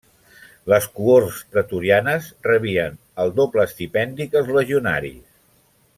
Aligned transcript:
Les 0.71 0.87
cohorts 0.95 1.41
pretorianes 1.57 2.31
rebien 2.49 2.97
el 3.25 3.35
doble 3.41 3.67
estipendi 3.71 4.31
que 4.33 4.41
els 4.43 4.51
legionaris. 4.57 5.25